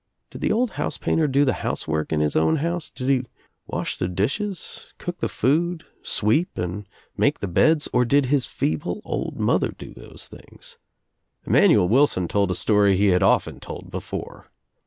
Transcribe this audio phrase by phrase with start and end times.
[0.31, 3.23] Did the old house painter do the housework in his own house, did he
[3.67, 9.01] wash the dishes, cook the food, sweep and make the beds or did his feeble
[9.05, 10.79] old mother do these things?
[11.45, 14.49] Emanuel Wilson told a story he had often told before.